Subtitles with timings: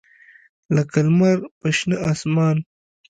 [0.75, 2.57] لکه لمر په شنه اسمان